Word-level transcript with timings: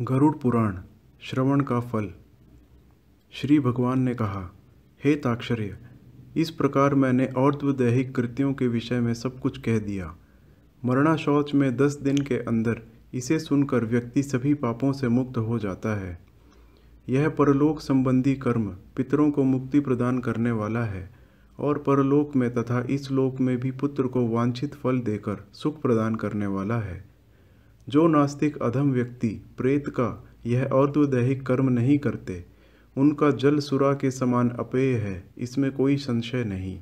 गरुड़ 0.00 0.36
पुराण, 0.36 0.78
श्रवण 1.20 1.60
का 1.60 1.80
फल। 1.80 2.10
श्री 3.32 3.60
भगवान 3.60 4.00
ने 4.00 4.14
कहा, 4.14 4.54
हे 5.04 5.14
ताक्षर्य, 5.14 5.78
इस 6.36 6.50
प्रकार 6.50 6.94
मैंने 6.94 7.26
और्ध्वदैहिक 7.26 8.14
कृत्यों 8.14 8.54
के 8.54 8.68
विषय 8.68 9.00
में 9.00 9.14
सब 9.14 9.40
कुछ 9.40 9.58
कह 9.58 9.78
दिया। 9.78 10.16
मरणा 10.84 11.16
शौच 11.16 11.54
में 11.54 11.76
दस 11.76 11.94
दिन 11.94 12.18
के 12.18 12.34
अंदर 12.34 12.82
इसे 13.14 13.38
सुनकर 13.38 13.84
व्यक्ति 13.84 14.22
सभी 14.22 14.54
पापों 14.54 14.92
से 14.92 15.08
मुक्त 15.08 15.38
हो 15.38 15.58
जाता 15.58 16.00
है। 16.00 16.18
यह 17.08 17.28
परलोक 17.28 17.80
संबंधी 17.80 18.34
कर्म 18.34 18.76
पितरों 18.96 19.30
को 19.30 19.44
मुक्ति 19.44 19.80
प्रदान 19.80 20.18
करने 20.18 20.50
वाला 20.50 20.84
है 20.84 21.10
और 21.58 21.78
परलोक 21.78 22.36
में 22.36 22.54
तथा 22.54 22.86
इस 22.90 23.10
लोक 23.10 23.40
में 23.40 23.60
भी 23.60 23.70
पुत्र 23.70 24.06
को 24.06 24.28
वांछित 24.28 24.74
फल 24.74 25.00
देकर 25.00 25.48
सुख 25.52 25.82
प्रदान 25.82 26.14
करने 26.14 26.46
वाला 26.46 26.76
है। 26.76 27.17
जो 27.88 28.08
नास्तिक 28.08 28.56
अधम 28.62 28.92
व्यक्ति, 28.92 29.28
प्रेत 29.28 29.88
का, 29.88 30.24
यह 30.46 30.64
और्ध्वदैहिक 30.64 31.46
कर्म 31.46 31.68
नहीं 31.68 31.98
करते। 31.98 32.44
उनका 32.96 33.30
जल 33.30 33.58
सुरा 33.58 33.92
के 33.92 34.10
समान 34.10 34.50
अपेय 34.50 34.94
है, 34.96 35.30
इसमें 35.38 35.72
कोई 35.72 35.96
संशय 35.96 36.44
नहीं। 36.44 36.78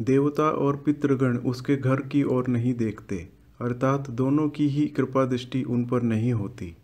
देवता 0.00 0.50
और 0.50 0.76
पितृगण 0.76 1.36
उसके 1.36 1.76
घर 1.76 2.00
की 2.00 2.22
ओर 2.22 2.48
नहीं 2.48 2.74
देखते, 2.74 3.28
अर्थात 3.60 4.10
दोनों 4.10 4.48
की 4.48 4.68
ही 4.68 4.86
कृपा 4.86 5.24
दृष्टि 5.24 5.62
उन 5.62 5.84
पर 5.84 6.02
नहीं 6.02 6.32
होती, 6.32 6.76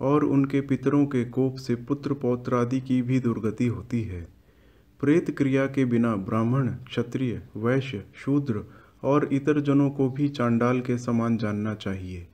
और 0.00 0.24
उनके 0.24 0.60
पितरों 0.60 1.06
के 1.06 1.24
कोप 1.24 1.56
से 1.56 1.74
पुत्र 1.74 2.14
पौत्र 2.14 2.54
आदि 2.54 2.80
की 2.80 3.02
भी 3.02 3.20
दुर्गति 3.20 3.66
होती 3.66 4.02
है। 4.02 4.28
प्रेत 5.00 5.30
क्रिया 5.38 5.66
के 5.66 5.84
बिना 5.84 6.16
ब्राह्मण, 6.16 6.68
क्षत्रिय, 6.68 7.42
वैश्य, 7.56 8.04
शूद्र 8.14 8.64
और 9.04 9.28
इतर 9.32 9.60
जनों 9.60 9.90
को 9.90 10.10
भी 10.10 10.28
चांडाल 10.28 10.80
के 10.80 10.98
समान 10.98 11.36
जानना 11.36 11.74
चाहिए। 11.74 12.28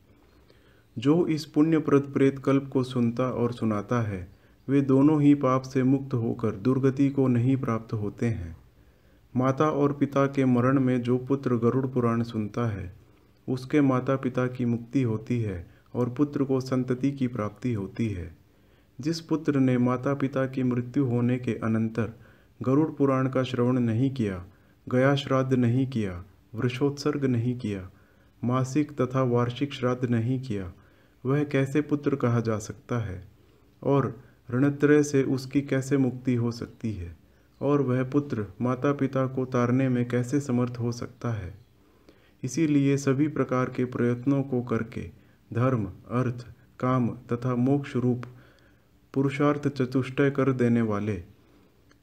जो 0.99 1.27
इस 1.27 1.45
पुण्यप्रद 1.45 2.03
प्रेत 2.03 2.39
कल्प 2.39 2.71
को 2.73 2.83
सुनता 2.83 3.25
और 3.25 3.53
सुनाता 3.53 4.03
है, 4.03 4.29
वे 4.69 4.81
दोनों 4.81 5.23
ही 5.23 5.35
पाप 5.35 5.63
से 5.63 5.83
मुक्त 5.83 6.15
होकर 6.15 6.51
दुर्गति 6.51 7.11
को 7.11 7.29
नहीं 7.29 7.57
प्राप्त 7.57 7.93
होते 7.93 8.27
हैं। 8.27 8.57
माता 9.37 9.71
और 9.71 9.93
पिता 9.93 10.27
के 10.27 10.45
मरण 10.45 10.81
में 10.81 11.03
जो 11.03 11.19
पुत्र 11.19 11.57
गरुड़ 11.57 11.87
पुराण 11.87 12.23
सुनता 12.23 12.67
है, 12.67 12.97
उसके 13.49 13.81
माता 13.81 14.17
पिता 14.17 14.47
की 14.47 14.65
मुक्ति 14.65 15.03
होती 15.03 15.41
है 15.41 15.71
और 15.95 16.11
पुत्र 16.11 16.45
को 16.45 16.61
संतति 16.61 17.13
की 17.13 17.27
प्राप्ति 17.27 17.73
होती 17.73 18.09
है। 18.09 18.37
जिस 19.01 19.21
पुत्र 19.21 19.61
ने 19.61 19.79
माता 19.79 20.15
पिता 20.15 20.47
की 20.47 20.63
मृत्यु 20.63 21.05
होने 21.05 21.39
के 21.39 21.55
अनंतर 21.55 22.13
गरुड़ 22.63 22.91
पुराण 22.91 23.29
का 23.29 23.43
श्रवण 23.43 23.79
नहीं 23.79 24.11
किया 24.11 24.45
गया 24.89 25.15
श्राद्ध 25.15 25.55
नहीं 25.55 25.87
किया 25.87 26.25
वृषोत्सर्ग 26.57 27.25
नहीं 27.25 27.59
किया, 27.59 27.91
मासिक 28.45 29.01
तथा 29.01 29.23
वार्षिक 29.23 29.73
श्राद्ध 29.73 30.11
नहीं 30.11 30.41
किया, 30.41 30.73
वह 31.27 31.45
कैसे 31.45 31.81
पुत्र 31.81 32.17
कहा 32.17 32.41
जा 32.41 32.59
सकता 32.59 32.99
है? 32.99 33.29
और 33.83 34.21
ऋणत्रय 34.51 35.03
से 35.03 35.23
उसकी 35.23 35.63
कैसे 35.63 35.97
मुक्ति 35.97 36.35
हो 36.35 36.53
सकती 36.53 36.93
है? 36.93 37.17
और 37.61 37.83
वह 37.83 38.05
पुत्र 38.05 38.47
माता 38.61 38.93
पिता 38.93 39.27
को 39.27 39.45
तारने 39.45 39.89
में 39.89 40.09
कैसे 40.09 40.41
समर्थ 40.41 40.75
हो 40.81 40.93
सकता 40.93 41.31
है? 41.31 41.55
इसीलिए 42.43 42.97
सभी 42.97 43.29
प्रकार 43.29 43.65
के 43.71 43.85
प्रयत्नों 43.85 44.43
को 44.43 44.63
करके 44.63 45.11
धर्म, 45.53 45.85
अर्थ, 46.11 46.47
काम 46.81 47.09
तथा 47.09 47.55
मोक्ष 47.55 47.97
रूप 47.97 48.23
पुरुषार्थ 49.15 49.69
चतुष्टय 49.69 50.31
कर 50.31 50.53
देने 50.53 50.83
वाले 50.83 51.25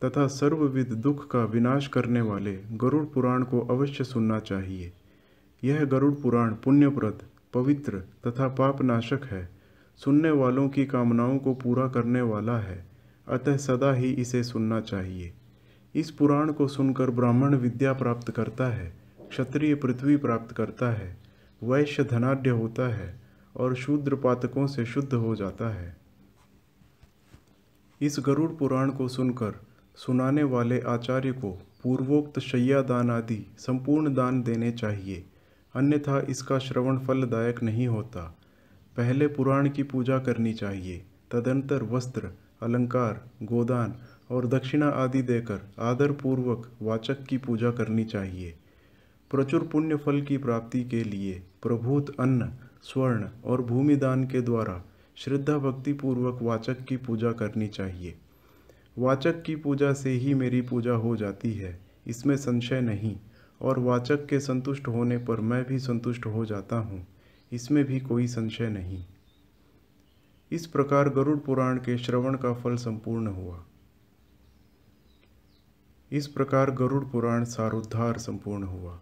तथा 0.03 0.27
सर्वविध 0.27 0.87
दुख 0.87 1.31
का 1.31 1.45
विनाश 1.45 1.87
करने 1.87 2.21
वाले 2.21 2.59
गरुड़ 2.71 3.05
पुराण 3.05 3.43
को 3.43 3.61
अवश्य 3.61 4.03
सुनना 4.03 4.39
चाहिए। 4.39 4.93
यह 5.63 5.85
गरुड़ 5.85 6.13
पुराण 6.13 6.53
पुण्यप्रद 6.53 7.23
पवित्र 7.53 7.99
तथा 7.99 8.47
पापनाशक 8.47 9.19
है। 9.23 9.49
सुनने 9.97 10.31
वालों 10.31 10.69
की 10.69 10.85
कामनाओं 10.85 11.37
को 11.37 11.53
पूरा 11.53 11.87
करने 11.87 12.21
वाला 12.21 12.57
है। 12.59 12.85
अतः 13.27 13.57
सदा 13.57 13.93
ही 13.93 14.13
इसे 14.13 14.43
सुनना 14.43 14.79
चाहिए। 14.81 15.33
इस 15.95 16.11
पुराण 16.11 16.51
को 16.51 16.67
सुनकर 16.67 17.09
ब्राह्मण 17.09 17.55
विद्या 17.55 17.93
प्राप्त 17.93 18.31
करता 18.31 18.67
है, 18.67 18.93
क्षत्रिय 19.29 19.75
पृथ्वी 19.75 20.17
प्राप्त 20.17 20.55
करता 20.55 20.91
है, 20.91 21.17
वैश्य 21.63 22.03
धनाढ़ 22.03 22.47
होता 22.47 22.95
है 22.95 23.21
और 23.55 23.75
शूद्र 23.75 24.15
पातकों 24.15 24.67
से 24.67 24.85
शुद्ध 24.85 25.13
हो 25.13 25.35
जाता 25.35 25.69
है। 25.69 25.97
इस 28.01 28.17
गरुड़ 28.19 28.51
पुराण 28.51 28.89
को 28.89 29.07
सुनकर 29.07 29.72
सुनाने 29.95 30.43
वाले 30.43 30.79
आचार्य 30.79 31.31
को 31.31 31.51
पूर्वोक्त 31.83 32.39
शैया 32.39 32.81
दान 32.81 33.11
आदि 33.11 33.55
संपूर्ण 33.57 34.13
दान 34.13 34.43
देने 34.43 34.71
चाहिए। 34.71 35.25
अन्यथा 35.75 36.19
इसका 36.19 36.59
श्रवण 36.59 36.99
फलदायक 36.99 37.63
नहीं 37.63 37.87
होता। 37.87 38.37
पहले 38.97 39.27
पुराण 39.27 39.69
की 39.69 39.83
पूजा 39.83 40.19
करनी 40.19 40.53
चाहिए। 40.53 41.05
तदंतर 41.31 41.83
वस्त्र, 41.83 42.29
अलंकार, 42.61 43.29
गोदान 43.43 43.95
और 44.31 44.47
दक्षिणा 44.47 44.89
आदि 44.89 45.21
देकर 45.21 45.59
आदरपूर्वक 45.79 46.71
वाचक 46.81 47.23
की 47.23 47.37
पूजा 47.37 47.71
करनी 47.71 48.03
चाहिए। 48.03 48.55
प्रचुर 49.31 49.67
पुण्य 49.71 49.95
फल 49.95 50.21
की 50.21 50.37
प्राप्ति 50.37 50.83
के 50.83 51.03
लिए 51.03 51.43
प्रभूत 51.61 52.19
अन्न, 52.19 52.51
स्वर्ण 52.83 53.25
और 53.45 53.61
भूमिदान 53.61 54.23
के 54.23 54.41
द्वारा 54.41 54.83
श्रद्धा 55.15 55.57
भक्ति 55.57 55.93
पूर्वक 55.93 56.39
वाचक 56.41 56.81
की 56.83 56.97
पूजा 56.97 57.31
करनी 57.31 57.67
चाहिए। 57.67 58.17
वाचक 58.97 59.41
की 59.41 59.55
पूजा 59.55 59.93
से 59.93 60.09
ही 60.09 60.33
मेरी 60.33 60.61
पूजा 60.61 60.93
हो 60.93 61.15
जाती 61.15 61.53
है, 61.53 61.79
इसमें 62.07 62.35
संशय 62.37 62.81
नहीं, 62.81 63.15
और 63.61 63.79
वाचक 63.79 64.25
के 64.25 64.39
संतुष्ट 64.39 64.87
होने 64.87 65.17
पर 65.17 65.41
मैं 65.41 65.63
भी 65.65 65.79
संतुष्ट 65.79 66.25
हो 66.25 66.45
जाता 66.45 66.75
हूँ, 66.75 67.05
इसमें 67.51 67.83
भी 67.85 67.99
कोई 67.99 68.27
संशय 68.27 68.69
नहीं। 68.69 69.03
इस 70.51 70.65
प्रकार 70.67 71.09
गरुड़ 71.09 71.37
पुराण 71.37 71.77
के 71.77 71.97
श्रवण 71.97 72.35
का 72.35 72.53
फल 72.53 72.75
संपूर्ण 72.75 73.27
हुआ। 73.27 73.63
इस 76.11 76.27
प्रकार 76.27 76.71
गरुड़ 76.71 77.03
पुराण 77.03 77.43
सारोद्धार 77.43 78.17
संपूर्ण 78.17 78.63
हुआ। 78.63 78.99